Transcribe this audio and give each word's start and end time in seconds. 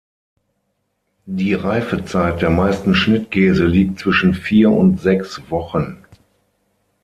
Die 1.27 1.53
Reifezeit 1.53 2.41
der 2.41 2.49
meisten 2.49 2.95
Schnittkäse 2.95 3.67
liegt 3.67 3.99
zwischen 3.99 4.33
vier 4.33 4.71
und 4.71 4.99
sechs 4.99 5.51
Wochen. 5.51 5.99